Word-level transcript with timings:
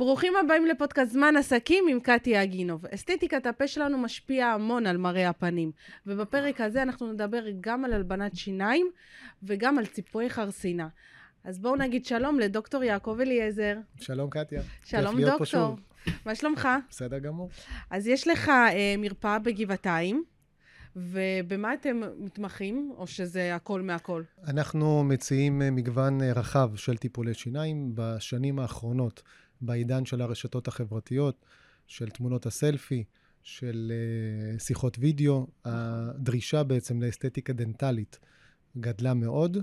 ברוכים 0.00 0.32
הבאים 0.44 0.66
לפודקאסט 0.66 1.12
זמן 1.12 1.34
עסקים 1.36 1.84
עם 1.90 2.00
קטי 2.00 2.42
אגינוב. 2.42 2.86
אסתטיקת 2.86 3.46
הפה 3.46 3.66
שלנו 3.66 3.98
משפיעה 3.98 4.54
המון 4.54 4.86
על 4.86 4.96
מראה 4.96 5.28
הפנים, 5.28 5.72
ובפרק 6.06 6.60
הזה 6.60 6.82
אנחנו 6.82 7.12
נדבר 7.12 7.44
גם 7.60 7.84
על 7.84 7.92
הלבנת 7.92 8.36
שיניים 8.36 8.90
וגם 9.42 9.78
על 9.78 9.86
ציפוי 9.86 10.30
חרסינה. 10.30 10.88
אז 11.44 11.58
בואו 11.58 11.76
נגיד 11.76 12.04
שלום 12.04 12.40
לדוקטור 12.40 12.84
יעקב 12.84 13.16
אליעזר. 13.20 13.76
שלום 14.00 14.30
קטיה. 14.30 14.62
שלום 14.84 15.20
דוקטור. 15.24 15.76
מה 16.26 16.34
שלומך? 16.34 16.68
בסדר 16.90 17.18
גמור. 17.18 17.50
אז 17.90 18.06
יש 18.06 18.28
לך 18.28 18.48
אה, 18.48 18.94
מרפאה 18.98 19.38
בגבעתיים. 19.38 20.24
ובמה 20.96 21.74
אתם 21.74 22.00
מתמחים, 22.18 22.92
או 22.96 23.06
שזה 23.06 23.54
הכל 23.54 23.80
מהכל? 23.80 24.22
אנחנו 24.46 25.04
מציעים 25.04 25.62
אה, 25.62 25.70
מגוון 25.70 26.22
אה, 26.22 26.32
רחב 26.32 26.70
של 26.76 26.96
טיפולי 26.96 27.34
שיניים 27.34 27.92
בשנים 27.94 28.58
האחרונות. 28.58 29.22
בעידן 29.60 30.04
של 30.04 30.20
הרשתות 30.20 30.68
החברתיות, 30.68 31.44
של 31.86 32.10
תמונות 32.10 32.46
הסלפי, 32.46 33.04
של 33.42 33.92
uh, 34.56 34.60
שיחות 34.60 34.96
וידאו, 35.00 35.46
הדרישה 35.64 36.62
בעצם 36.62 37.02
לאסתטיקה 37.02 37.52
דנטלית 37.52 38.18
גדלה 38.78 39.14
מאוד, 39.14 39.56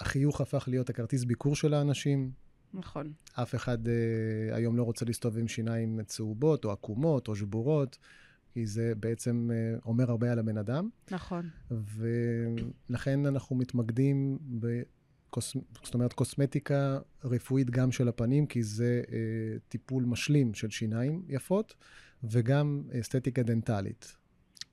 והחיוך 0.00 0.40
הפך 0.40 0.64
להיות 0.68 0.90
הכרטיס 0.90 1.24
ביקור 1.24 1.56
של 1.56 1.74
האנשים. 1.74 2.30
נכון. 2.74 3.12
אף 3.34 3.54
אחד 3.54 3.86
uh, 3.86 3.90
היום 4.52 4.76
לא 4.76 4.82
רוצה 4.82 5.04
להסתובב 5.04 5.38
עם 5.38 5.48
שיניים 5.48 6.02
צהובות, 6.02 6.64
או 6.64 6.72
עקומות, 6.72 7.28
או 7.28 7.36
שבורות. 7.36 7.98
כי 8.52 8.66
זה 8.66 8.92
בעצם 9.00 9.50
uh, 9.50 9.84
אומר 9.84 10.10
הרבה 10.10 10.32
על 10.32 10.38
הבן 10.38 10.58
אדם. 10.58 10.88
נכון. 11.10 11.48
ולכן 12.90 13.26
אנחנו 13.26 13.56
מתמקדים 13.56 14.38
קוס... 15.34 15.56
זאת 15.82 15.94
אומרת, 15.94 16.12
קוסמטיקה 16.12 16.98
רפואית 17.24 17.70
גם 17.70 17.92
של 17.92 18.08
הפנים, 18.08 18.46
כי 18.46 18.62
זה 18.62 19.02
אה, 19.12 19.18
טיפול 19.68 20.04
משלים 20.04 20.54
של 20.54 20.70
שיניים 20.70 21.22
יפות, 21.28 21.74
וגם 22.24 22.82
אסתטיקה 23.00 23.42
דנטלית. 23.42 24.16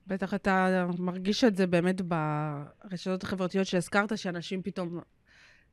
בטח 0.06 0.34
אתה 0.34 0.86
מרגיש 0.98 1.44
את 1.44 1.56
זה 1.56 1.66
באמת 1.66 2.00
ברשתות 2.00 3.22
החברתיות 3.22 3.66
שהזכרת, 3.66 4.18
שאנשים 4.18 4.62
פתאום 4.62 5.00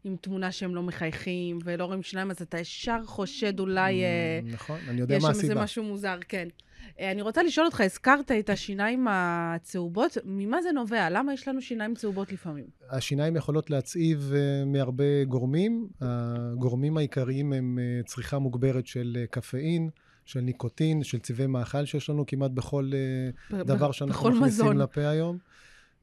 עם 0.04 0.16
תמונה 0.22 0.52
שהם 0.52 0.76
לא 0.76 0.84
מחייכים 0.84 1.60
ולא 1.64 1.86
רואים 1.86 2.04
שיניים, 2.04 2.32
אז 2.32 2.42
אתה 2.42 2.60
ישר 2.60 3.00
חושד 3.06 3.60
אולי... 3.60 4.04
אה, 4.04 4.40
נכון, 4.44 4.80
אני 4.88 5.02
יודע 5.02 5.18
מה 5.22 5.30
הסיבה. 5.30 5.32
יש 5.32 5.46
שם 5.46 5.52
איזה 5.52 5.64
משהו 5.64 5.84
מוזר, 5.84 6.18
כן. 6.28 6.48
אה, 7.00 7.12
אני 7.12 7.22
רוצה 7.22 7.44
לשאול 7.44 7.66
אותך, 7.66 7.82
הזכרת 7.82 8.32
את 8.32 8.50
השיניים 8.50 9.08
הצהובות, 9.10 10.18
ממה 10.26 10.62
זה 10.62 10.72
נובע? 10.72 11.10
למה 11.10 11.34
יש 11.34 11.48
לנו 11.48 11.62
שיניים 11.62 11.96
צהובות 11.96 12.32
לפעמים? 12.32 12.66
השיניים 12.90 13.36
יכולות 13.36 13.70
להצעיב 13.70 14.34
uh, 14.34 14.66
מהרבה 14.66 15.24
גורמים. 15.24 15.88
הגורמים 16.02 16.98
העיקריים 16.98 17.54
הם 17.54 17.80
צריכה 18.06 18.40
מוגברת 18.40 18.88
של 18.88 19.18
קפאין, 19.32 19.90
של 20.26 20.40
ניקוטין, 20.40 21.04
של 21.04 21.20
צבעי 21.20 21.48
מאכל 21.48 21.86
שיש 21.86 22.10
לנו 22.10 22.26
כמעט 22.26 22.52
בכל 22.52 22.92
דבר 23.52 23.92
שאנחנו 23.92 24.30
מכניסים 24.30 24.46
מזון. 24.46 24.78
לפה 24.78 25.08
היום. 25.08 25.38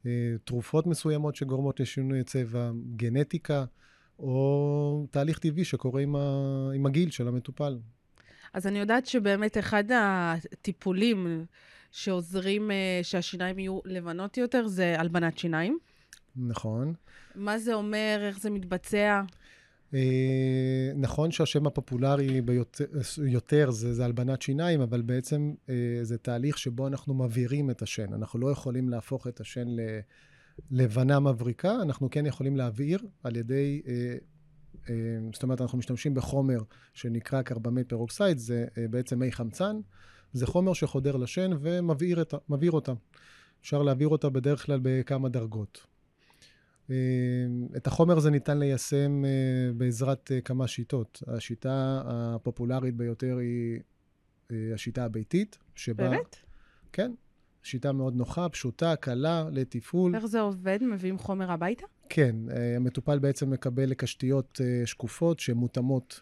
Uh, 0.07 0.09
תרופות 0.43 0.87
מסוימות 0.87 1.35
שגורמות 1.35 1.79
לשינוי 1.79 2.23
צבע, 2.23 2.71
גנטיקה, 2.95 3.65
או 4.19 5.07
תהליך 5.11 5.39
טבעי 5.39 5.65
שקורה 5.65 6.01
עם, 6.01 6.15
ה... 6.15 6.19
עם 6.75 6.85
הגיל 6.85 7.11
של 7.11 7.27
המטופל. 7.27 7.79
אז 8.53 8.67
אני 8.67 8.79
יודעת 8.79 9.05
שבאמת 9.05 9.57
אחד 9.57 9.83
הטיפולים 9.91 11.45
שעוזרים 11.91 12.69
uh, 12.71 12.73
שהשיניים 13.03 13.59
יהיו 13.59 13.79
לבנות 13.85 14.37
יותר 14.37 14.67
זה 14.67 14.99
הלבנת 14.99 15.37
שיניים. 15.37 15.77
נכון. 16.35 16.93
מה 17.35 17.59
זה 17.59 17.73
אומר, 17.73 18.19
איך 18.21 18.39
זה 18.39 18.49
מתבצע? 18.49 19.21
Uh, 19.91 19.95
נכון 20.95 21.31
שהשם 21.31 21.67
הפופולרי 21.67 22.41
ביותר 22.41 22.85
יותר 23.27 23.71
זה, 23.71 23.93
זה 23.93 24.05
הלבנת 24.05 24.41
שיניים, 24.41 24.81
אבל 24.81 25.01
בעצם 25.01 25.53
uh, 25.65 25.69
זה 26.01 26.17
תהליך 26.17 26.57
שבו 26.57 26.87
אנחנו 26.87 27.13
מבעירים 27.13 27.69
את 27.69 27.81
השן. 27.81 28.13
אנחנו 28.13 28.39
לא 28.39 28.51
יכולים 28.51 28.89
להפוך 28.89 29.27
את 29.27 29.39
השן 29.39 29.67
ללבנה 30.71 31.19
מבריקה, 31.19 31.75
אנחנו 31.81 32.09
כן 32.09 32.25
יכולים 32.25 32.57
להבעיר 32.57 32.99
על 33.23 33.35
ידי 33.35 33.81
אה, 34.89 34.95
זאת 35.33 35.43
אומרת, 35.43 35.61
אנחנו 35.61 35.77
משתמשים 35.77 36.13
בחומר 36.13 36.59
שנקרא 36.93 37.41
carbamide 37.41 37.89
peroxide, 37.89 38.37
זה 38.37 38.65
אה, 38.77 38.87
בעצם 38.89 39.19
מי 39.19 39.31
חמצן. 39.31 39.79
זה 40.33 40.47
חומר 40.47 40.73
שחודר 40.73 41.15
לשן 41.15 41.51
ומבהיר 41.61 42.71
אותה. 42.71 42.93
אפשר 43.61 43.81
להבהיר 43.81 44.07
אותה 44.07 44.29
בדרך 44.29 44.65
כלל 44.65 44.79
בכמה 44.81 45.29
דרגות. 45.29 45.85
אה, 46.89 46.95
את 47.77 47.87
החומר 47.87 48.17
הזה 48.17 48.29
ניתן 48.29 48.57
ליישם 48.59 49.23
בעזרת 49.75 50.31
כמה 50.45 50.67
שיטות. 50.67 51.23
השיטה 51.27 52.01
הפופולרית 52.05 52.95
ביותר 52.95 53.37
היא 53.37 53.79
השיטה 54.73 55.05
הביתית, 55.05 55.57
שבה... 55.75 56.09
באמת? 56.09 56.35
כן. 56.93 57.11
שיטה 57.63 57.91
מאוד 57.91 58.15
נוחה, 58.15 58.49
פשוטה, 58.49 58.95
קלה, 58.95 59.45
לתפעול. 59.51 60.15
איך 60.15 60.25
זה 60.25 60.41
עובד? 60.41 60.79
מביאים 60.81 61.17
חומר 61.17 61.51
הביתה? 61.51 61.85
כן, 62.09 62.35
אה, 62.51 62.75
המטופל 62.75 63.19
בעצם 63.19 63.49
מקבל 63.49 63.93
קשתיות 63.93 64.61
אה, 64.63 64.85
שקופות 64.85 65.39
שמותאמות 65.39 66.21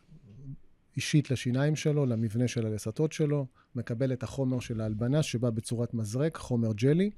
אישית 0.96 1.32
לשיניים 1.32 1.76
שלו, 1.76 2.06
למבנה 2.06 2.48
של 2.48 2.66
הלסתות 2.66 3.12
שלו, 3.12 3.46
מקבל 3.76 4.14
את 4.14 4.24
החומר 4.24 4.60
של 4.60 4.82
ההלבנה 4.82 5.24
שבא 5.24 5.50
בצורת 5.50 5.94
מזרק, 5.94 6.38
חומר 6.38 6.74
ג'לי. 6.74 7.10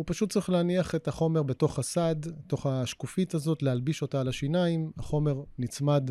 הוא 0.00 0.04
פשוט 0.06 0.32
צריך 0.32 0.50
להניח 0.50 0.94
את 0.94 1.08
החומר 1.08 1.42
בתוך 1.42 1.78
הסד, 1.78 2.14
בתוך 2.26 2.66
השקופית 2.66 3.34
הזאת, 3.34 3.62
להלביש 3.62 4.02
אותה 4.02 4.20
על 4.20 4.28
השיניים, 4.28 4.90
החומר 4.98 5.42
נצמד 5.58 6.10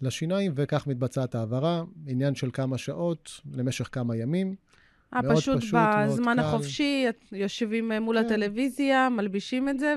לשיניים, 0.00 0.52
וכך 0.54 0.86
מתבצעת 0.86 1.34
העברה, 1.34 1.82
עניין 2.06 2.34
של 2.34 2.50
כמה 2.52 2.78
שעות, 2.78 3.40
למשך 3.52 3.88
כמה 3.92 4.16
ימים. 4.16 4.54
אה, 5.14 5.20
פשוט, 5.36 5.58
פשוט 5.58 5.78
בזמן 6.06 6.38
החופשי, 6.38 7.06
יושבים 7.32 7.92
מול 7.92 8.18
כן. 8.18 8.26
הטלוויזיה, 8.26 9.08
מלבישים 9.08 9.68
את 9.68 9.78
זה, 9.78 9.96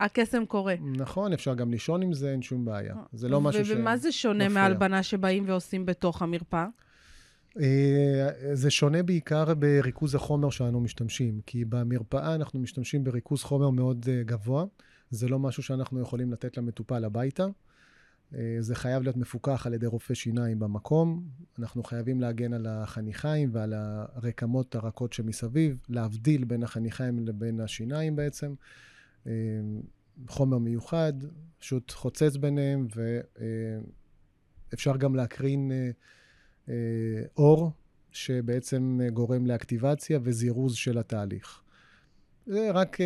הקסם 0.00 0.46
קורה. 0.46 0.74
נכון, 0.80 1.32
אפשר 1.32 1.54
גם 1.54 1.70
לישון 1.70 2.02
עם 2.02 2.12
זה, 2.12 2.30
אין 2.30 2.42
שום 2.42 2.64
בעיה. 2.64 2.94
זה 3.12 3.28
לא 3.28 3.40
משהו 3.40 3.64
ש... 3.64 3.70
ומה 3.70 3.96
זה 3.96 4.12
שונה 4.12 4.48
מהלבנה 4.48 5.02
שבאים 5.02 5.44
ועושים 5.46 5.86
בתוך 5.86 6.22
המרפאה? 6.22 6.66
אה, 7.58 8.54
זה 8.54 8.70
שונה 8.70 9.02
בעיקר 9.02 9.54
בריכוז 9.54 10.14
החומר 10.14 10.50
שאנו 10.50 10.80
משתמשים, 10.80 11.40
כי 11.46 11.64
במרפאה 11.64 12.34
אנחנו 12.34 12.60
משתמשים 12.60 13.04
בריכוז 13.04 13.42
חומר 13.42 13.70
מאוד 13.70 14.06
אה, 14.08 14.22
גבוה. 14.22 14.64
זה 15.10 15.28
לא 15.28 15.38
משהו 15.38 15.62
שאנחנו 15.62 16.00
יכולים 16.00 16.32
לתת 16.32 16.56
למטופל 16.56 17.04
הביתה. 17.04 17.46
אה, 18.34 18.56
זה 18.60 18.74
חייב 18.74 19.02
להיות 19.02 19.16
מפוקח 19.16 19.66
על 19.66 19.74
ידי 19.74 19.86
רופא 19.86 20.14
שיניים 20.14 20.58
במקום. 20.58 21.24
אנחנו 21.58 21.82
חייבים 21.82 22.20
להגן 22.20 22.52
על 22.52 22.66
החניכיים 22.66 23.50
ועל 23.52 23.74
הרקמות 23.76 24.74
הרכות 24.74 25.12
שמסביב, 25.12 25.80
להבדיל 25.88 26.44
בין 26.44 26.62
החניכיים 26.62 27.26
לבין 27.26 27.60
השיניים 27.60 28.16
בעצם. 28.16 28.54
חומר 30.26 30.58
מיוחד, 30.58 31.12
פשוט 31.58 31.90
חוצץ 31.90 32.36
ביניהם, 32.36 32.86
ואפשר 34.72 34.96
גם 34.96 35.14
להקרין 35.14 35.72
אור, 37.36 37.70
שבעצם 38.12 39.00
גורם 39.12 39.46
לאקטיבציה 39.46 40.18
וזירוז 40.22 40.74
של 40.74 40.98
התהליך. 40.98 41.60
זה 42.46 42.70
רק, 42.70 42.98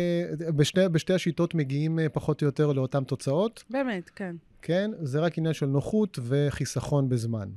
בשתי, 0.55 0.81
בשתי 0.91 1.13
השיטות 1.13 1.55
מגיעים 1.55 1.99
פחות 2.13 2.41
או 2.41 2.45
יותר 2.45 2.71
לאותן 2.71 3.03
תוצאות. 3.03 3.63
באמת, 3.69 4.09
כן. 4.09 4.35
כן? 4.61 4.91
זה 5.01 5.19
רק 5.19 5.37
עניין 5.37 5.53
של 5.53 5.65
נוחות 5.65 6.19
וחיסכון 6.21 7.09
בזמן. 7.09 7.49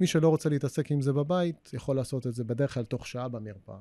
מי 0.00 0.06
שלא 0.06 0.28
רוצה 0.28 0.48
להתעסק 0.48 0.90
עם 0.90 1.00
זה 1.00 1.12
בבית, 1.12 1.70
יכול 1.72 1.96
לעשות 1.96 2.26
את 2.26 2.34
זה 2.34 2.44
בדרך 2.44 2.74
כלל 2.74 2.84
תוך 2.84 3.06
שעה 3.06 3.28
במרפאה. 3.28 3.78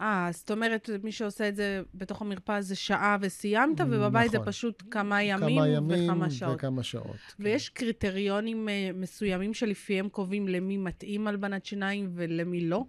אה, 0.00 0.28
זאת 0.32 0.50
אומרת, 0.50 0.90
מי 1.02 1.12
שעושה 1.12 1.48
את 1.48 1.56
זה 1.56 1.82
בתוך 1.94 2.22
המרפאה 2.22 2.62
זה 2.62 2.74
שעה 2.74 3.16
וסיימת, 3.20 3.80
ובבית 3.80 4.34
נכון. 4.34 4.44
זה 4.44 4.52
פשוט 4.52 4.82
כמה 4.90 5.22
ימים, 5.22 5.58
כמה 5.58 5.68
ימים 5.68 6.08
וכמה 6.08 6.30
שעות. 6.30 6.54
וכמה 6.54 6.82
שעות. 6.82 7.16
כן. 7.36 7.44
ויש 7.44 7.68
כן. 7.68 7.74
קריטריונים 7.74 8.68
uh, 8.68 8.96
מסוימים 8.96 9.54
שלפיהם 9.54 10.08
קובעים 10.08 10.48
למי 10.48 10.76
מתאים 10.76 11.26
הלבנת 11.26 11.66
שיניים 11.66 12.10
ולמי 12.14 12.60
לא? 12.60 12.84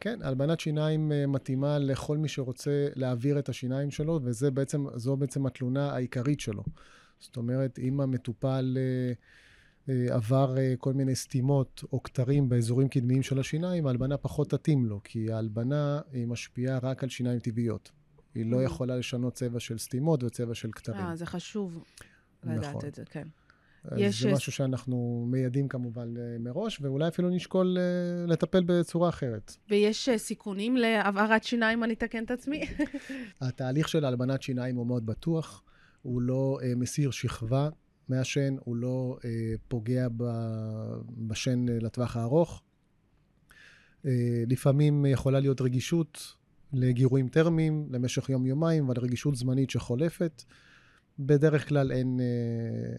כן, 0.00 0.18
הלבנת 0.22 0.60
שיניים 0.60 1.12
uh, 1.12 1.26
מתאימה 1.26 1.78
לכל 1.78 2.16
מי 2.16 2.28
שרוצה 2.28 2.88
להעביר 2.94 3.38
את 3.38 3.48
השיניים 3.48 3.90
שלו, 3.90 4.20
וזו 4.22 4.52
בעצם, 4.52 4.86
בעצם 5.18 5.46
התלונה 5.46 5.90
העיקרית 5.90 6.40
שלו. 6.40 6.62
זאת 7.18 7.36
אומרת, 7.36 7.78
אם 7.78 8.00
המטופל 8.00 8.76
אה, 8.76 8.82
אה, 8.82 9.12
עבר 10.10 10.58
אה, 10.58 10.74
כל 10.78 10.92
מיני 10.92 11.14
סתימות 11.14 11.84
או 11.92 12.02
כתרים 12.02 12.48
באזורים 12.48 12.88
קדמיים 12.88 13.22
של 13.22 13.38
השיניים, 13.38 13.86
ההלבנה 13.86 14.16
פחות 14.16 14.50
תתאים 14.50 14.86
לו, 14.86 15.00
כי 15.04 15.32
ההלבנה 15.32 16.00
היא 16.12 16.26
משפיעה 16.26 16.78
רק 16.78 17.02
על 17.02 17.08
שיניים 17.08 17.38
טבעיות. 17.38 17.90
היא 18.34 18.50
לא 18.50 18.60
mm. 18.60 18.66
יכולה 18.66 18.96
לשנות 18.96 19.34
צבע 19.34 19.60
של 19.60 19.78
סתימות 19.78 20.22
וצבע 20.22 20.54
של 20.54 20.70
כתרים. 20.72 21.00
אה, 21.00 21.16
זה 21.16 21.26
חשוב 21.26 21.84
לדעת 22.44 22.64
נכון. 22.64 22.80
את 22.88 22.94
זה, 22.94 23.04
כן. 23.04 23.28
יש... 23.96 24.22
זה 24.22 24.32
משהו 24.32 24.52
שאנחנו 24.52 25.26
מיידים 25.30 25.68
כמובן 25.68 26.14
מראש, 26.40 26.80
ואולי 26.80 27.08
אפילו 27.08 27.30
נשקול 27.30 27.76
לטפל 28.26 28.62
בצורה 28.66 29.08
אחרת. 29.08 29.56
ויש 29.70 30.08
סיכונים 30.16 30.76
להבערת 30.76 31.44
שיניים, 31.44 31.84
אני 31.84 31.94
אתקן 31.94 32.24
את 32.24 32.30
עצמי? 32.30 32.62
התהליך 33.40 33.88
של 33.88 34.04
הלבנת 34.04 34.42
שיניים 34.42 34.76
הוא 34.76 34.86
מאוד 34.86 35.06
בטוח. 35.06 35.62
הוא 36.02 36.22
לא 36.22 36.58
מסיר 36.76 37.10
שכבה 37.10 37.68
מהשן, 38.10 38.56
הוא 38.64 38.76
לא 38.76 39.18
אה, 39.24 39.30
פוגע 39.68 40.08
ב, 40.16 40.24
בשן 41.08 41.66
לטווח 41.68 42.16
הארוך. 42.16 42.62
אה, 44.06 44.44
לפעמים 44.46 45.06
יכולה 45.06 45.40
להיות 45.40 45.60
רגישות 45.60 46.34
לגירויים 46.72 47.28
טרמיים 47.28 47.88
למשך 47.90 48.28
יום-יומיים, 48.28 48.84
אבל 48.84 48.94
רגישות 48.98 49.36
זמנית 49.36 49.70
שחולפת. 49.70 50.42
בדרך 51.18 51.68
כלל 51.68 51.92
אין, 51.92 52.20
אה, 52.20 52.96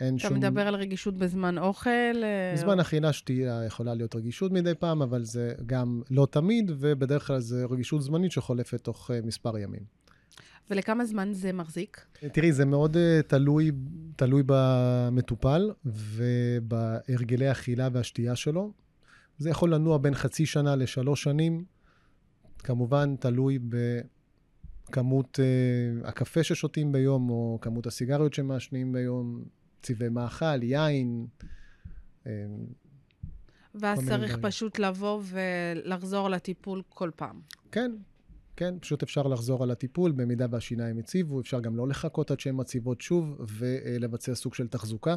אין 0.00 0.16
אתה 0.16 0.28
שום... 0.28 0.36
מדבר 0.36 0.68
על 0.68 0.74
רגישות 0.74 1.18
בזמן 1.18 1.58
אוכל? 1.58 1.90
אה, 1.90 2.52
בזמן 2.54 2.80
אכילה 2.80 3.12
שתייה 3.12 3.64
יכולה 3.66 3.94
להיות 3.94 4.14
רגישות 4.14 4.52
מדי 4.52 4.74
פעם, 4.74 5.02
אבל 5.02 5.24
זה 5.24 5.54
גם 5.66 6.02
לא 6.10 6.26
תמיד, 6.30 6.70
ובדרך 6.78 7.26
כלל 7.26 7.40
זה 7.40 7.64
רגישות 7.70 8.02
זמנית 8.02 8.32
שחולפת 8.32 8.80
תוך 8.80 9.10
אה, 9.10 9.20
מספר 9.24 9.58
ימים. 9.58 10.01
ולכמה 10.72 11.04
זמן 11.04 11.32
זה 11.32 11.52
מחזיק? 11.52 12.06
תראי, 12.32 12.52
זה 12.52 12.64
מאוד 12.64 12.96
uh, 12.96 13.22
תלוי, 13.26 13.70
תלוי 14.16 14.42
במטופל 14.46 15.70
ובהרגלי 15.84 17.48
האכילה 17.48 17.88
והשתייה 17.92 18.36
שלו. 18.36 18.72
זה 19.38 19.50
יכול 19.50 19.74
לנוע 19.74 19.98
בין 19.98 20.14
חצי 20.14 20.46
שנה 20.46 20.76
לשלוש 20.76 21.22
שנים. 21.22 21.64
כמובן, 22.58 23.16
תלוי 23.20 23.58
בכמות 24.88 25.38
uh, 25.38 26.08
הקפה 26.08 26.42
ששותים 26.42 26.92
ביום, 26.92 27.30
או 27.30 27.58
כמות 27.60 27.86
הסיגריות 27.86 28.34
שמעשנים 28.34 28.92
ביום, 28.92 29.44
צבעי 29.82 30.08
מאכל, 30.08 30.62
יין. 30.62 31.26
Uh, 32.24 32.28
ואז 33.74 33.98
צריך 33.98 34.32
דברים. 34.32 34.42
פשוט 34.42 34.78
לבוא 34.78 35.22
ולחזור 35.24 36.28
לטיפול 36.28 36.82
כל 36.88 37.10
פעם. 37.16 37.40
כן, 37.72 37.92
כן, 38.56 38.74
פשוט 38.80 39.02
אפשר 39.02 39.22
לחזור 39.22 39.62
על 39.62 39.70
הטיפול 39.70 40.12
במידה 40.12 40.46
והשיניים 40.50 40.98
הציבו, 40.98 41.40
אפשר 41.40 41.60
גם 41.60 41.76
לא 41.76 41.88
לחכות 41.88 42.30
עד 42.30 42.40
שהן 42.40 42.54
מציבות 42.58 43.00
שוב, 43.00 43.36
ולבצע 43.58 44.34
סוג 44.34 44.54
של 44.54 44.68
תחזוקה, 44.68 45.16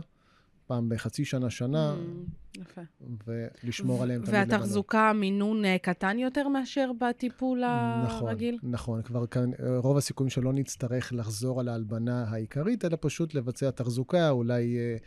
פעם 0.67 0.89
בחצי 0.89 1.25
שנה, 1.25 1.49
שנה, 1.49 1.95
Mm, 1.95 2.59
יפה. 2.61 2.81
ולשמור 3.27 4.03
עליהם 4.03 4.21
תמיד 4.21 4.35
לבנות. 4.35 4.51
והתחזוקה, 4.51 5.13
מינון 5.13 5.65
אה, 5.65 5.77
קטן 5.77 6.19
יותר 6.19 6.47
מאשר 6.47 6.91
בטיפול 7.01 7.63
נכון, 8.05 8.27
הרגיל? 8.27 8.57
נכון, 8.63 9.01
כבר 9.01 9.27
כאן, 9.27 9.49
רוב 9.77 9.97
הסיכויים 9.97 10.29
שלא 10.29 10.53
נצטרך 10.53 11.13
לחזור 11.13 11.59
על 11.59 11.67
ההלבנה 11.67 12.25
העיקרית, 12.29 12.85
אלא 12.85 12.97
פשוט 13.01 13.33
לבצע 13.33 13.71
תחזוקה, 13.71 14.29
אולי 14.29 14.77
אה, 14.77 14.97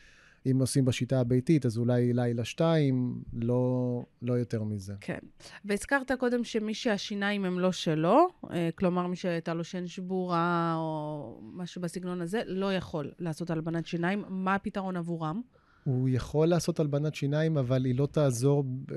אם 0.47 0.59
עושים 0.61 0.85
בשיטה 0.85 1.21
הביתית, 1.21 1.67
אז 1.67 1.79
אולי 1.79 2.13
לילה 2.13 2.45
שתיים, 2.45 3.23
לא, 3.33 4.03
לא 4.23 4.35
יותר 4.35 4.63
מזה. 4.63 4.95
כן. 5.01 5.19
והזכרת 5.65 6.13
קודם 6.13 6.45
שמי 6.45 6.75
שהשיניים 6.75 7.45
הם 7.45 7.59
לא 7.59 7.73
שלו, 7.73 8.29
אה, 8.51 8.69
כלומר 8.75 9.07
מי 9.07 9.17
שהייתה 9.17 9.55
לו 9.55 9.65
שן 9.65 9.87
שבורה 9.87 10.75
או 10.77 11.41
משהו 11.53 11.83
בסגנון 11.83 12.21
הזה, 12.21 12.43
לא 12.47 12.75
יכול 12.75 13.11
לעשות 13.19 13.51
הלבנת 13.51 13.87
שיניים. 13.87 14.25
מה 14.29 14.55
הפתרון 14.55 14.97
עבורם? 14.97 15.41
הוא 15.85 16.09
יכול 16.09 16.47
לעשות 16.49 16.81
הלבנת 16.81 17.15
שיניים, 17.15 17.59
אבל 17.59 17.85
היא 17.85 17.99
לא 17.99 18.07
תעזור 18.07 18.65
אה, 18.93 18.97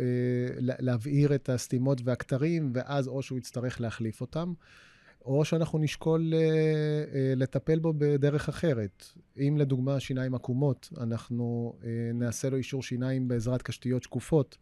לה- 0.60 0.76
להבעיר 0.80 1.36
את 1.36 1.50
הסתימות 1.50 2.02
והכתרים, 2.04 2.72
ואז 2.76 3.08
או 3.08 3.22
שהוא 3.22 3.38
יצטרך 3.38 3.82
להחליף 3.82 4.22
אותם, 4.22 4.54
או 5.26 5.46
שאנחנו 5.46 5.80
נשקול 5.80 6.34
אה, 6.34 6.40
אה, 6.40 7.34
לטפל 7.36 7.80
בו 7.80 7.94
בדרך 7.98 8.50
אחרת. 8.50 9.06
אם 9.38 9.56
לדוגמה 9.58 10.00
שיניים 10.00 10.36
עקומות, 10.36 10.90
אנחנו 10.98 11.76
אה, 11.84 11.90
נעשה 12.14 12.50
לו 12.50 12.58
אישור 12.58 12.84
שיניים 12.84 13.28
בעזרת 13.28 13.62
קשתיות 13.62 14.04
שקופות. 14.04 14.58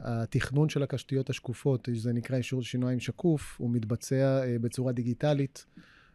התכנון 0.00 0.68
של 0.68 0.82
הקשתיות 0.82 1.30
השקופות, 1.30 1.88
זה 1.94 2.12
נקרא 2.12 2.36
אישור 2.36 2.62
שיניים 2.62 3.00
שקוף, 3.00 3.56
הוא 3.58 3.70
מתבצע 3.70 4.44
בצורה 4.60 4.92
דיגיטלית. 4.92 5.66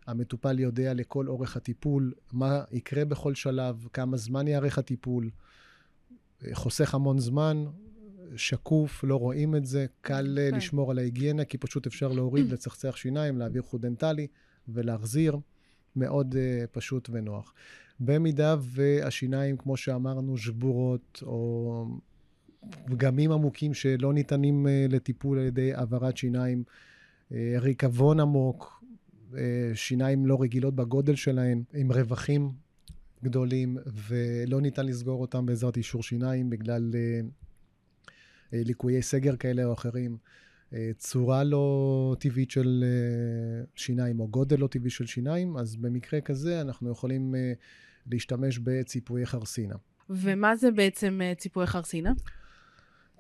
המטופל 0.08 0.60
יודע 0.60 0.94
לכל 0.94 1.28
אורך 1.28 1.58
הטיפול 1.58 2.14
מה 2.32 2.64
יקרה 2.72 3.06
בכל 3.06 3.36
שלב, 3.36 3.88
כמה 3.94 4.18
זמן 4.18 4.48
יארך 4.48 4.78
הטיפול, 4.78 5.30
חוסך 6.54 6.94
המון 6.94 7.20
זמן, 7.20 7.66
שקוף, 8.36 9.04
לא 9.04 9.16
רואים 9.16 9.56
את 9.56 9.66
זה, 9.66 9.86
קל 10.02 10.38
אה, 10.40 10.44
יפה. 10.44 10.58
לשמור 10.58 10.92
על 10.92 10.98
ההיגיינה, 10.98 11.46
כי 11.46 11.58
פשוט 11.58 11.88
אפשר 11.88 12.08
להוריד, 12.08 12.46
לצחצח 12.54 12.96
שיניים, 12.96 13.38
להעביר 13.38 13.62
חוט 13.62 13.82
דנטלי 13.82 14.28
ולהחזיר, 14.68 15.38
מאוד 15.96 16.36
uh, 16.36 16.68
פשוט 16.72 17.10
ונוח. 17.12 17.54
במידה 18.00 18.56
והשיניים, 18.60 19.58
כמו 19.58 19.78
שאמרנו, 19.78 20.38
שבורות, 20.38 21.24
או 21.26 21.86
פגמים 22.86 23.32
עמוקים 23.32 23.74
שלא 23.74 24.14
ניתנים 24.14 24.66
uh, 24.66 24.94
לטיפול 24.94 25.40
על 25.40 25.46
ידי 25.46 25.74
העברת 25.74 26.18
שיניים, 26.18 26.64
uh, 27.30 27.34
ריקבון 27.60 28.20
עמוק, 28.20 28.84
uh, 29.32 29.36
שיניים 29.74 30.26
לא 30.26 30.42
רגילות 30.42 30.76
בגודל 30.76 31.16
שלהן, 31.16 31.64
עם 31.74 31.92
רווחים 31.92 32.52
גדולים, 33.24 33.78
ולא 34.08 34.62
ניתן 34.62 34.86
לסגור 34.86 35.22
אותם 35.22 35.46
בעזרת 35.46 35.78
אישור 35.78 36.04
שיניים 36.04 36.50
בגלל 36.50 36.92
uh, 36.92 37.49
ליקויי 38.54 39.02
סגר 39.02 39.36
כאלה 39.36 39.66
או 39.66 39.74
אחרים. 39.74 40.18
uh, 40.70 40.74
צורה 40.98 41.44
לא 41.44 42.16
טבעית 42.20 42.52
של 42.52 42.84
uh, 42.84 43.70
שיניים 43.76 44.20
או 44.20 44.28
גודל 44.28 44.60
לא 44.60 44.68
טבעי 44.68 44.90
של 44.90 45.06
שיניים, 45.06 45.58
אז 45.58 45.76
במקרה 45.76 46.22
כזה 46.22 46.62
אנחנו 46.62 46.92
יכולים 46.92 47.36
להשתמש 48.12 48.60
בציפויי 48.60 49.26
חרסינה. 49.26 49.76
ומה 50.10 50.56
זה 50.56 50.72
בעצם 50.72 51.20
אה, 51.24 51.36
ציפוי 51.36 51.68
חרסינה? 51.68 52.12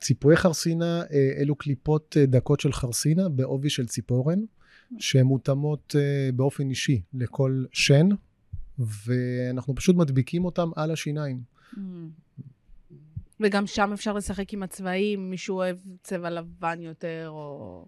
ציפויי 0.02 0.38
חרסינה 0.38 1.02
אה, 1.12 1.32
אלו 1.38 1.56
קליפות 1.56 2.18
אה, 2.20 2.26
דקות 2.26 2.60
של 2.60 2.74
חרסינה 2.74 3.30
בעובי 3.30 3.70
של 3.70 3.88
ציפורן, 3.88 4.40
שהן 5.00 5.26
מותאמות 5.26 5.96
אה, 6.00 6.30
באופן 6.36 6.70
אישי 6.70 7.02
לכל 7.14 7.66
שן, 7.72 8.10
ואנחנו 8.80 9.76
פשוט 9.76 9.96
מדביקים 9.96 10.46
אותם 10.46 10.70
על 10.76 10.92
השיניים. 10.92 11.42
Mm. 11.74 11.78
וגם 13.40 13.68
שם 13.68 13.94
אפשר 13.94 14.14
לשחק 14.14 14.54
עם 14.54 14.64
הצבעים, 14.64 15.30
מישהו 15.30 15.56
אוהב 15.56 15.78
צבע 16.04 16.30
לבן 16.30 16.82
יותר, 16.82 17.26
או... 17.30 17.86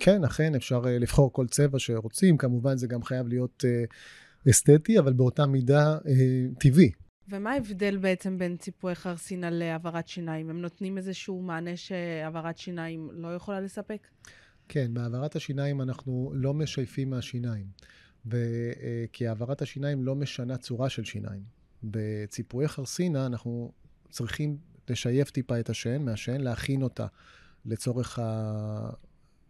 כן, 0.00 0.24
אכן, 0.24 0.54
אפשר 0.54 0.82
אה, 0.86 0.98
לבחור 0.98 1.32
כל 1.32 1.46
צבע 1.46 1.78
שרוצים, 1.78 2.36
כמובן 2.36 2.76
זה 2.76 2.86
גם 2.86 3.02
חייב 3.02 3.28
להיות 3.28 3.64
אה, 3.64 3.84
אסתטי, 4.50 4.98
אבל 4.98 5.12
באותה 5.12 5.46
מידה 5.46 5.92
אה, 5.92 6.46
טבעי. 6.58 6.90
ומה 7.28 7.52
ההבדל 7.52 7.96
בעצם 7.96 8.38
בין 8.38 8.56
ציפוי 8.56 8.94
חרסינה 8.94 9.50
להעברת 9.50 10.08
שיניים? 10.08 10.50
הם 10.50 10.60
נותנים 10.60 10.98
איזשהו 10.98 11.42
מענה 11.42 11.76
שהעברת 11.76 12.58
שיניים 12.58 13.10
לא 13.12 13.34
יכולה 13.34 13.60
לספק? 13.60 14.08
כן, 14.68 14.94
בהעברת 14.94 15.36
השיניים 15.36 15.82
אנחנו 15.82 16.32
לא 16.34 16.54
משייפים 16.54 17.10
מהשיניים, 17.10 17.66
ו- 18.26 18.72
כי 19.12 19.28
העברת 19.28 19.62
השיניים 19.62 20.04
לא 20.04 20.14
משנה 20.14 20.56
צורה 20.56 20.88
של 20.88 21.04
שיניים. 21.04 21.42
בציפויי 21.84 22.68
חרסינה 22.68 23.26
אנחנו 23.26 23.72
צריכים 24.10 24.56
לשייף 24.90 25.30
טיפה 25.30 25.60
את 25.60 25.70
השן, 25.70 26.02
מהשן, 26.02 26.40
להכין 26.40 26.82
אותה 26.82 27.06
לצורך 27.64 28.18
ה... 28.18 28.90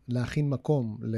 להכין 0.08 0.48
מקום 0.48 0.98
ל... 1.02 1.16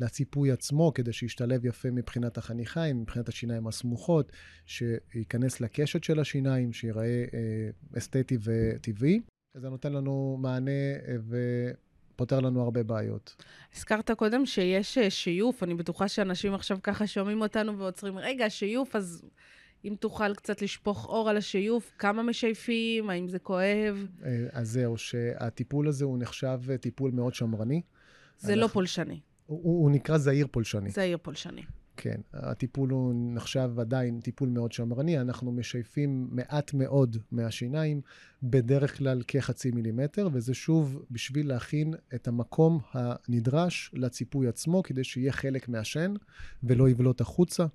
לציפוי 0.00 0.52
עצמו, 0.52 0.92
כדי 0.94 1.12
שישתלב 1.12 1.64
יפה 1.64 1.90
מבחינת 1.90 2.38
החניכיים, 2.38 3.00
מבחינת 3.00 3.28
השיניים 3.28 3.66
הסמוכות, 3.66 4.32
שייכנס 4.66 5.60
לקשת 5.60 6.04
של 6.04 6.20
השיניים, 6.20 6.72
שיראה 6.72 7.24
אה, 7.34 7.98
אסתטי 7.98 8.38
וטבעי. 8.42 9.20
זה 9.54 9.68
נותן 9.68 9.92
לנו 9.92 10.36
מענה 10.40 10.70
אה, 10.70 11.16
ופותר 12.14 12.40
לנו 12.40 12.62
הרבה 12.62 12.82
בעיות. 12.82 13.36
הזכרת 13.76 14.10
קודם 14.10 14.46
שיש 14.46 14.98
אה, 14.98 15.10
שיוף, 15.10 15.62
אני 15.62 15.74
בטוחה 15.74 16.08
שאנשים 16.08 16.54
עכשיו 16.54 16.78
ככה 16.82 17.06
שומעים 17.06 17.40
אותנו 17.40 17.78
ועוצרים, 17.78 18.18
רגע, 18.18 18.50
שיוף, 18.50 18.96
אז 18.96 19.24
אם 19.86 19.94
תוכל 20.00 20.34
קצת 20.34 20.62
לשפוך 20.62 21.06
אור 21.08 21.30
על 21.30 21.36
השיוף, 21.36 21.92
כמה 21.98 22.22
משייפים, 22.22 23.10
האם 23.10 23.28
זה 23.28 23.38
כואב? 23.38 24.06
אה, 24.24 24.46
אז 24.52 24.68
זהו, 24.70 24.96
שהטיפול 24.96 25.88
הזה 25.88 26.04
הוא 26.04 26.18
נחשב 26.18 26.60
אה, 26.70 26.78
טיפול 26.78 27.10
מאוד 27.10 27.34
שמרני. 27.34 27.82
זה 28.38 28.56
לא 28.56 28.62
אנחנו- 28.62 28.74
פולשני, 28.74 29.20
הוא, 29.46 29.58
הוא 29.82 29.90
נקרא 29.90 30.18
זעיר 30.18 30.46
פולשני. 30.50 30.90
זה 30.90 31.02
עיר 31.02 31.18
פולשני. 31.22 31.62
כן, 31.98 32.20
הטיפול 32.32 32.90
הוא 32.90 33.14
נחשב 33.34 33.70
עדיין 33.78 34.20
טיפול 34.20 34.48
מאוד 34.48 34.72
שמרני, 34.72 35.20
אנחנו 35.20 35.52
משייפים 35.52 36.28
מעט 36.30 36.74
מאוד 36.74 37.16
מהשיניים, 37.32 38.00
בדרך 38.42 38.98
כלל 38.98 39.22
כחצי 39.28 39.70
מילימטר, 39.70 40.28
וזה 40.32 40.54
שוב 40.54 41.04
בשביל 41.10 41.48
להכין 41.48 41.94
את 42.14 42.28
המקום 42.28 42.80
הנדרש 42.92 43.90
לציפוי 43.94 44.48
עצמו, 44.48 44.82
כדי 44.82 45.04
שיהיה 45.04 45.32
חלק 45.32 45.68
מהשן 45.68 46.14
ולא 46.64 46.88
יבלוט 46.88 47.20
החוצה, 47.20 47.66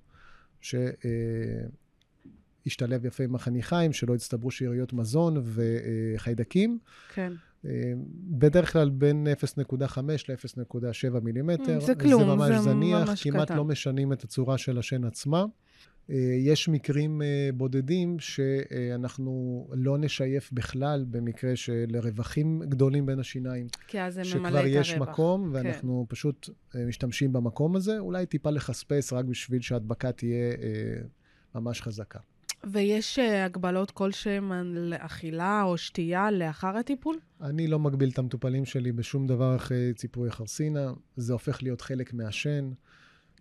שישתלב 2.64 3.06
יפה 3.06 3.24
עם 3.24 3.34
החניכיים, 3.34 3.92
שלא 3.92 4.14
יצטברו 4.14 4.50
שאריות 4.50 4.92
מזון 4.92 5.42
וחיידקים. 5.44 6.78
כן. 7.14 7.32
אה, 7.64 7.92
בדרך 8.30 8.72
כלל 8.72 8.90
בין 8.90 9.26
0.5 9.72 9.98
ל-0.7 10.28 11.20
מילימטר. 11.22 11.78
Mm, 11.78 11.80
זה 11.80 11.94
כלום, 11.94 12.22
זה 12.22 12.28
ממש 12.28 12.56
זה 12.56 12.58
זניח, 12.58 13.08
ממש 13.08 13.22
כמעט 13.22 13.44
קטן. 13.44 13.56
לא 13.56 13.64
משנים 13.64 14.12
את 14.12 14.24
הצורה 14.24 14.58
של 14.58 14.78
השן 14.78 15.04
עצמה. 15.04 15.44
אה, 16.10 16.16
יש 16.38 16.68
מקרים 16.68 17.22
אה, 17.22 17.50
בודדים 17.54 18.18
שאנחנו 18.18 19.66
לא 19.72 19.98
נשייף 19.98 20.52
בכלל, 20.52 21.04
במקרה 21.10 21.56
של 21.56 21.86
רווחים 22.02 22.62
גדולים 22.68 23.06
בין 23.06 23.18
השיניים, 23.18 23.66
כי 23.86 24.00
אז 24.00 24.14
זה 24.14 24.20
ממלא 24.20 24.48
שכבר 24.48 24.60
את 24.60 24.66
יש 24.66 24.92
הרווח. 24.92 25.08
מקום, 25.08 25.50
ואנחנו 25.52 26.06
פשוט 26.08 26.48
אה, 26.74 26.86
משתמשים 26.86 27.32
במקום 27.32 27.76
הזה, 27.76 27.98
אולי 27.98 28.26
טיפה 28.26 28.50
לחספס 28.50 29.12
רק 29.12 29.24
בשביל 29.24 29.60
שההדבקה 29.60 30.12
תהיה 30.12 30.52
ממש 31.54 31.82
חזקה. 31.82 32.18
ויש 32.66 33.18
uh, 33.18 33.22
הגבלות 33.22 33.90
כלשהן 33.90 34.52
על 34.52 34.94
אכילה 34.98 35.62
או 35.62 35.78
שתייה 35.78 36.30
לאחר 36.30 36.76
הטיפול? 36.76 37.18
אני 37.40 37.66
לא 37.66 37.78
מגביל 37.78 38.08
את 38.08 38.18
המטופלים 38.18 38.64
שלי 38.64 38.92
בשום 38.92 39.26
דבר 39.26 39.56
אחרי 39.56 39.92
ציפוי 39.94 40.30
חרסינה, 40.30 40.92
זה 41.16 41.32
הופך 41.32 41.62
להיות 41.62 41.80
חלק 41.80 42.14
מהשן. 42.14 42.70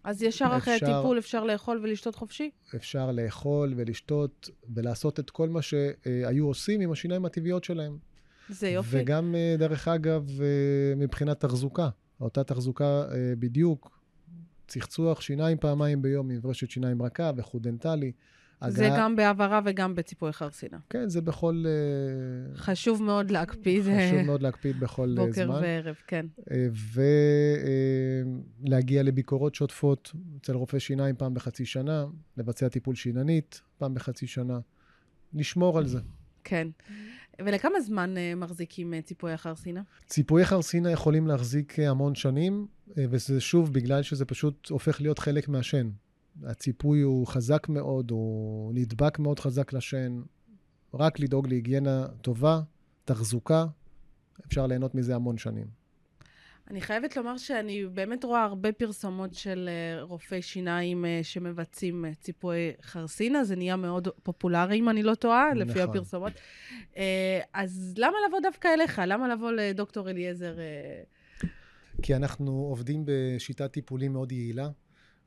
אז 0.03 0.23
ישר 0.23 0.45
אפשר, 0.45 0.57
אחרי 0.57 0.73
הטיפול 0.73 1.17
אפשר 1.17 1.43
לאכול 1.43 1.79
ולשתות 1.83 2.15
חופשי? 2.15 2.49
אפשר 2.75 3.11
לאכול 3.11 3.73
ולשתות 3.77 4.49
ולעשות 4.75 5.19
את 5.19 5.29
כל 5.29 5.49
מה 5.49 5.61
שהיו 5.61 6.47
עושים 6.47 6.81
עם 6.81 6.91
השיניים 6.91 7.25
הטבעיות 7.25 7.63
שלהם. 7.63 7.97
זה 8.49 8.69
יופי. 8.69 8.89
וגם, 8.91 9.35
אה, 9.35 9.55
דרך 9.57 9.87
אגב, 9.87 10.41
אה, 10.41 10.95
מבחינת 10.95 11.39
תחזוקה, 11.39 11.89
אותה 12.21 12.43
תחזוקה 12.43 13.05
בדיוק, 13.39 14.01
צחצוח 14.67 15.21
שיניים 15.21 15.57
פעמיים 15.57 16.01
ביום 16.01 16.29
עם 16.29 16.41
ברשת 16.41 16.69
שיניים 16.69 17.01
רכה 17.01 17.31
וחוט 17.37 17.61
דנטלי. 17.61 18.11
זה 18.69 18.85
הגעה... 18.85 18.99
גם 18.99 19.15
בהעברה 19.15 19.61
וגם 19.65 19.95
בציפוי 19.95 20.33
חרסינה. 20.33 20.77
כן, 20.89 21.09
זה 21.09 21.21
בכל... 21.21 21.63
אה, 21.67 22.55
חשוב 22.55 23.03
מאוד 23.03 23.31
להקפיד. 23.31 23.83
חשוב 23.83 24.21
מאוד 24.25 24.41
להקפיד 24.41 24.79
בכל 24.79 25.15
בוקר 25.17 25.31
זמן. 25.31 25.45
בוקר 25.45 25.61
וערב, 25.61 25.95
כן. 26.07 26.25
אה, 26.51 26.67
ולהגיע 28.67 29.03
לביקורות 29.03 29.55
שוטפות 29.55 30.11
אצל 30.41 30.53
רופא 30.53 30.79
שיניים 30.79 31.15
פעם 31.15 31.33
בחצי 31.33 31.65
שנה, 31.65 32.05
לבצע 32.37 32.69
טיפול 32.69 32.95
שיננית 32.95 33.61
פעם 33.77 33.93
בחצי 33.93 34.27
שנה, 34.27 34.59
לשמור 35.33 35.77
על 35.77 35.87
זה. 35.87 35.99
כן. 36.43 36.67
ולכמה 37.39 37.81
זמן 37.81 38.13
מחזיקים 38.35 38.93
ציפויי 39.01 39.37
חרסינה? 39.37 39.81
ציפויי 40.05 40.45
חרסינה 40.45 40.91
יכולים 40.91 41.27
להחזיק 41.27 41.79
המון 41.79 42.15
שנים, 42.15 42.67
וזה 42.97 43.41
שוב 43.41 43.73
בגלל 43.73 44.03
שזה 44.03 44.25
פשוט 44.25 44.69
הופך 44.69 45.01
להיות 45.01 45.19
חלק 45.19 45.49
מהשן. 45.49 45.89
הציפוי 46.45 47.01
הוא 47.01 47.27
חזק 47.27 47.69
מאוד, 47.69 48.11
הוא 48.11 48.73
נדבק 48.73 49.19
מאוד 49.19 49.39
חזק 49.39 49.73
לשן. 49.73 50.21
רק 50.93 51.19
לדאוג 51.19 51.47
להיגיינה 51.47 52.07
טובה, 52.21 52.61
תחזוקה, 53.05 53.65
אפשר 54.47 54.67
ליהנות 54.67 54.95
מזה 54.95 55.15
המון 55.15 55.37
שנים. 55.37 55.81
אני 56.71 56.81
חייבת 56.81 57.17
לומר 57.17 57.37
שאני 57.37 57.85
באמת 57.85 58.23
רואה 58.23 58.43
הרבה 58.43 58.71
פרסומות 58.71 59.33
של 59.33 59.69
אה, 59.69 60.01
רופאי 60.01 60.41
שיניים 60.41 61.05
אה, 61.05 61.19
שמבצעים 61.23 62.05
אה, 62.05 62.13
ציפוי 62.13 62.71
חרסינה, 62.81 63.43
זה 63.43 63.55
נהיה 63.55 63.75
מאוד 63.75 64.07
פופולרי, 64.23 64.79
אם 64.79 64.89
אני 64.89 65.03
לא 65.03 65.15
טועה, 65.15 65.49
נכון. 65.53 65.67
לפי 65.67 65.81
הפרסומות. 65.81 66.33
אז 67.53 67.93
למה 67.97 68.17
לבוא 68.27 68.39
דווקא 68.39 68.67
אליך? 68.67 69.01
למה 69.07 69.27
לבוא 69.27 69.51
לדוקטור 69.51 70.09
אליעזר? 70.09 70.55
כי 72.01 72.15
אנחנו 72.15 72.51
עובדים 72.51 73.03
בשיטת 73.05 73.71
טיפולים 73.71 74.13
מאוד 74.13 74.31
יעילה. 74.31 74.69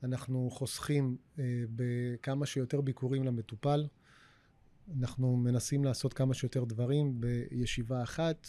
אנחנו 0.04 0.48
חוסכים 0.52 1.16
אה, 1.38 1.44
בכמה 1.70 2.46
שיותר 2.46 2.80
ביקורים 2.80 3.24
למטופל. 3.24 3.86
אנחנו 5.00 5.36
מנסים 5.36 5.84
לעשות 5.84 6.12
כמה 6.12 6.34
שיותר 6.34 6.64
דברים 6.64 7.20
בישיבה 7.20 8.02
אחת. 8.02 8.46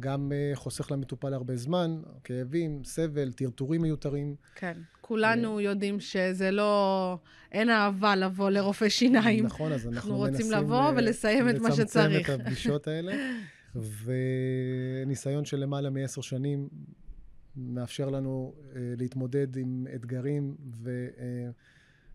גם 0.00 0.32
אה, 0.32 0.52
חוסך 0.54 0.90
למטופל 0.90 1.34
הרבה 1.34 1.56
זמן, 1.56 2.02
כאבים, 2.24 2.84
סבל, 2.84 3.32
טרטורים 3.32 3.82
מיותרים. 3.82 4.34
כן. 4.54 4.78
כולנו 5.00 5.58
אה, 5.58 5.62
יודעים 5.62 6.00
שזה 6.00 6.50
לא... 6.50 7.18
אין 7.52 7.70
אהבה 7.70 8.16
לבוא 8.16 8.50
לרופא 8.50 8.88
שיניים. 8.88 9.46
נכון, 9.46 9.72
אז 9.72 9.86
אנחנו, 9.86 9.96
אנחנו 9.96 10.16
רוצים 10.16 10.52
לבוא 10.52 10.90
ולסיים 10.96 11.48
את 11.48 11.54
מה 11.60 11.72
שצריך. 11.72 12.28
לצמצם 12.28 12.34
את 12.34 12.40
הפגישות 12.40 12.88
האלה. 12.88 13.12
וניסיון 15.04 15.44
של 15.44 15.56
למעלה 15.56 15.90
מעשר 15.90 16.20
שנים 16.20 16.68
מאפשר 17.56 18.10
לנו 18.10 18.54
uh, 18.54 18.76
להתמודד 18.96 19.56
עם 19.56 19.86
אתגרים 19.94 20.56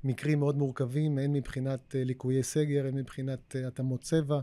ומקרים 0.03 0.39
מאוד 0.39 0.57
מורכבים, 0.57 1.17
הן 1.17 1.33
מבחינת 1.33 1.95
uh, 1.95 2.05
ליקויי 2.05 2.43
סגר, 2.43 2.87
הן 2.87 2.95
מבחינת 2.95 3.55
uh, 3.55 3.67
התאמות 3.67 4.01
צבע, 4.01 4.39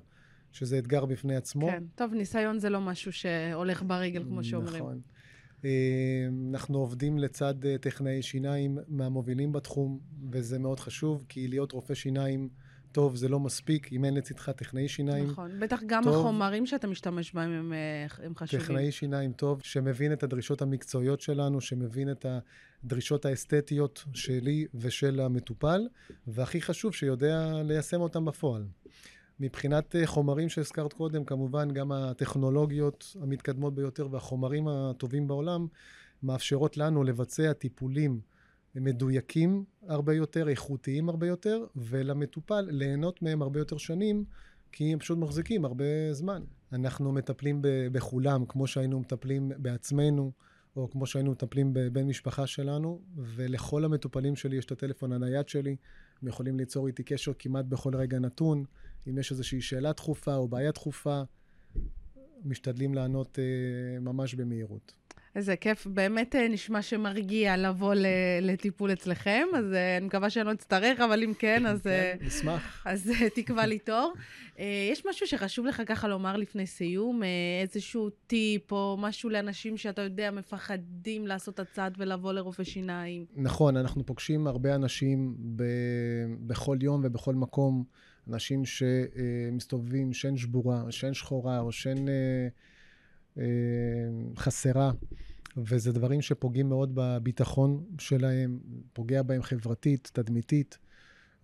שזה 0.53 0.79
אתגר 0.79 1.05
בפני 1.05 1.37
עצמו. 1.37 1.67
כן, 1.67 1.85
טוב, 1.95 2.15
ניסיון 2.15 2.59
זה 2.59 2.71
לא 2.71 2.81
משהו 2.81 3.13
שהולך 3.13 3.83
ברגל, 3.87 4.25
כמו 4.25 4.45
שאומרים. 4.45 4.85
נכון. 4.85 5.01
אנחנו 6.51 6.79
עובדים 6.79 7.19
לצד 7.19 7.55
טכנאי 7.81 8.23
שיניים 8.23 8.79
מהמובילים 8.89 9.53
בתחום, 9.53 10.01
וזה 10.31 10.59
מאוד 10.59 10.81
חשוב, 10.81 11.25
כי 11.29 11.49
להיות 11.49 11.73
רופא 11.73 11.95
שיניים 11.95 12.49
טוב 12.93 13.17
זה 13.17 13.29
לא 13.29 13.41
מספיק, 13.41 13.93
אם 13.93 14.05
אין 14.05 14.15
לצדך 14.15 14.51
טכנאי 14.51 14.89
שיניים 14.89 15.31
נכון, 15.31 15.61
בטח 15.61 15.81
גם 15.87 16.03
טוב, 16.05 16.15
החומרים 16.15 16.67
שאתה 16.67 16.87
משתמש 16.87 17.35
בהם 17.35 17.51
הם, 17.51 17.73
אה, 17.73 18.27
הם 18.27 18.35
חשובים. 18.37 18.67
טכנאי 18.67 18.93
שיניים 18.93 19.33
טוב, 19.33 19.61
שמבין 19.63 20.13
את 20.13 20.23
הדרישות 20.23 20.63
המקצועיות 20.63 21.21
שלנו, 21.21 21.61
שמבין 21.61 22.11
את 22.11 22.27
הדרישות 22.85 23.25
האסתטיות 23.25 24.05
שלי 24.15 24.67
ושל 24.75 25.21
המטופל, 25.21 25.89
והכי 26.27 26.61
חשוב, 26.61 26.95
שיודע 26.95 27.63
ליישם 27.65 28.01
אותם 28.01 28.25
בפועל. 28.25 28.65
מבחינת 29.41 29.97
אה, 29.97 30.07
חומרים 30.07 30.49
שהזכרת 30.49 30.93
קודם, 30.93 31.25
כמובן 31.25 31.71
גם 31.71 31.93
הטכנולוגיות 31.93 33.17
המתקדמות 33.23 33.75
ביותר 33.75 34.09
והחומרים 34.11 34.69
הטובים 34.69 35.29
בעולם 35.29 35.67
מאפשרות 36.23 36.77
לנו 36.77 37.05
לבצע 37.05 37.53
טיפולים 37.53 38.21
מדויקים 38.75 39.65
הרבה 39.89 40.15
יותר, 40.15 40.49
איכותיים 40.49 41.09
הרבה 41.09 41.27
יותר, 41.27 41.65
ולמטופל 41.77 42.61
ליהנות 42.61 43.23
מהם 43.23 43.43
הרבה 43.43 43.61
יותר 43.61 43.77
שנים, 43.77 44.25
כי 44.73 44.93
הם 44.93 44.99
פשוט 44.99 45.19
מחזיקים 45.19 45.65
הרבה 45.65 46.13
זמן. 46.13 46.43
אנחנו 46.73 47.13
מטפלים 47.13 47.59
בכולם, 47.63 48.47
כמו 48.47 48.67
שהיינו 48.67 49.01
מטפלים 49.01 49.53
בעצמנו, 49.57 50.33
או 50.77 50.91
כמו 50.91 51.07
שהיינו 51.07 51.31
מטפלים 51.31 51.71
בבן 51.73 52.07
משפחה 52.07 52.47
שלנו, 52.47 53.01
ולכל 53.17 53.85
המטופלים 53.85 54.37
שלי 54.37 54.57
יש 54.57 54.65
את 54.65 54.73
הטלפון 54.73 55.13
הנייד 55.13 55.49
שלי, 55.49 55.77
הם 56.23 56.29
יכולים 56.29 56.59
ליצור 56.59 56.87
איתי 56.87 57.03
קשר 57.03 57.33
כמעט 57.39 57.65
בכל 57.65 57.97
רגע 57.97 58.19
נתון. 58.19 58.65
אם 59.09 59.19
יש 59.19 59.31
איזושהי 59.31 59.61
שאלה 59.61 59.93
דחופה 59.93 60.35
או 60.35 60.49
בעיה 60.49 60.71
דחופה, 60.71 61.23
משתדלים 62.45 62.95
לענות 62.95 63.39
uh, 63.39 64.01
ממש 64.01 64.35
במהירות. 64.35 64.93
איזה 65.37 65.57
כיף, 65.57 65.87
באמת 65.87 66.37
אה, 66.37 66.49
נשמע 66.49 66.83
שמרגיע 66.83 67.57
לבוא 67.57 67.95
לטיפול 68.43 68.93
אצלכם, 68.93 69.47
אז 69.57 69.73
אה, 69.73 69.97
אני 69.97 70.07
מקווה 70.07 70.31
שאני 70.31 70.47
לא 70.47 70.53
אצטרך, 70.53 71.01
אבל 71.01 71.23
אם 71.23 71.33
כן, 71.39 71.67
אז... 71.67 71.83
כן, 71.83 71.91
אה, 71.91 72.15
נשמח. 72.21 72.83
אז 72.87 73.11
תקבע 73.35 73.67
לי 73.67 73.79
תור. 73.79 74.13
יש 74.93 75.07
משהו 75.07 75.27
שחשוב 75.27 75.67
לך 75.67 75.83
ככה 75.87 76.09
לומר 76.09 76.37
לפני 76.37 76.67
סיום? 76.67 77.23
איזשהו 77.63 78.11
טיפ 78.27 78.73
או 78.73 78.97
משהו 79.01 79.31
לאנשים 79.31 79.77
שאתה 79.77 80.03
יודע, 80.03 80.31
מפחדים 80.31 81.27
לעשות 81.27 81.55
את 81.55 81.61
הצעד 81.61 81.95
ולבוא 81.99 82.33
לרופא 82.33 82.65
שיניים? 82.65 83.25
נכון, 83.37 83.77
אנחנו 83.77 84.07
פוגשים 84.07 84.47
הרבה 84.47 84.75
אנשים 84.75 85.37
ב... 85.57 85.65
בכל 86.47 86.79
יום 86.81 87.01
ובכל 87.05 87.35
מקום, 87.35 87.85
אנשים 88.29 88.63
שמסתובבים 88.65 90.13
שן 90.13 90.37
שבורה, 90.37 90.83
שן 90.91 91.15
שחורה 91.15 91.61
או 91.61 91.73
שן... 91.73 92.05
חסרה, 94.37 94.91
וזה 95.57 95.93
דברים 95.93 96.23
שפוגעים 96.23 96.69
מאוד 96.69 96.91
בביטחון 96.95 97.85
שלהם, 97.99 98.59
פוגע 98.93 99.23
בהם 99.23 99.43
חברתית, 99.43 100.11
תדמיתית, 100.13 100.79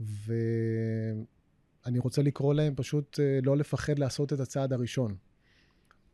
ואני 0.01 1.99
רוצה 1.99 2.23
לקרוא 2.23 2.55
להם 2.55 2.75
פשוט 2.77 3.21
אה, 3.21 3.39
לא 3.43 3.57
לפחד 3.57 3.99
לעשות 3.99 4.33
את 4.33 4.41
הצעד 4.41 4.73
הראשון. 4.73 5.17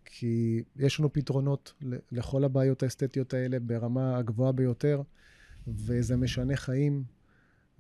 כי 0.05 0.63
יש 0.77 1.01
לנו 1.01 1.13
פתרונות 1.13 1.73
לכל 2.13 2.45
הבעיות 2.45 2.83
האסתטיות 2.83 3.35
האלה 3.35 3.61
ברמה 3.61 4.17
הגבוהה 4.17 4.53
ביותר, 4.53 5.03
וזה 5.67 6.17
משנה 6.17 6.57
חיים. 6.57 7.05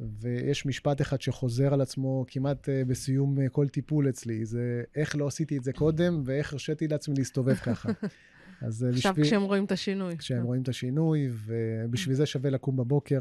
ויש 0.00 0.66
משפט 0.66 1.00
אחד 1.00 1.21
שחוזר 1.21 1.75
על 1.75 1.80
עצמו 1.80 2.25
כמעט 2.28 2.68
אה, 2.68 2.83
בסיום 2.85 3.40
אה, 3.40 3.49
כל 3.49 3.68
טיפול 3.68 4.09
אצלי, 4.09 4.44
זה 4.44 4.83
איך 4.94 5.16
לא 5.16 5.26
עשיתי 5.26 5.59
את 5.59 5.64
זה 5.64 5.73
קודם 5.73 6.23
ואיך 6.25 6.52
הרשיתי 6.52 6.88
לעצמי 6.88 7.14
להסתובב 7.18 7.54
ככה. 7.54 7.88
אז 8.66 8.85
אה, 8.85 8.90
עכשיו 8.90 9.12
בשביל... 9.12 9.26
כשהם 9.26 9.42
רואים 9.42 9.64
את 9.64 9.73
השינוי. 9.73 10.16
כשהם 10.16 10.42
רואים 10.42 10.62
את 10.62 10.68
השינוי, 10.68 11.30
ובשביל 11.47 12.14
זה 12.14 12.26
שווה 12.26 12.50
לקום 12.50 12.76
בבוקר 12.76 13.21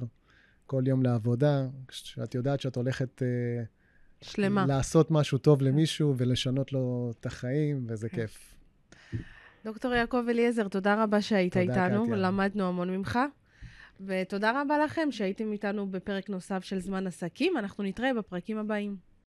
כל 0.65 0.83
יום 0.87 1.03
לעבודה, 1.03 1.67
כשאת 1.87 2.35
יודעת 2.35 2.61
שאת 2.61 2.75
הולכת... 2.75 3.21
שלמה. 4.21 4.65
לעשות 4.65 5.11
משהו 5.11 5.37
טוב 5.37 5.61
למישהו 5.61 6.13
ולשנות 6.17 6.73
לו 6.73 7.11
את 7.19 7.25
החיים, 7.25 7.85
וזה 7.87 8.09
כן. 8.09 8.15
כיף. 8.15 8.55
דוקטור 9.65 9.93
יעקב 9.93 10.25
אליעזר, 10.29 10.67
תודה 10.67 11.03
רבה 11.03 11.21
שהיית 11.21 11.57
תודה, 11.57 11.85
איתנו, 11.85 12.03
קטיה. 12.03 12.15
למדנו 12.15 12.67
המון 12.67 12.89
ממך. 12.89 13.19
ותודה 14.05 14.61
רבה 14.61 14.77
לכם 14.77 15.11
שהייתם 15.11 15.51
איתנו 15.51 15.91
בפרק 15.91 16.29
נוסף 16.29 16.63
של 16.63 16.79
זמן 16.79 17.07
עסקים. 17.07 17.57
אנחנו 17.57 17.83
נתראה 17.83 18.13
בפרקים 18.13 18.57
הבאים. 18.57 18.95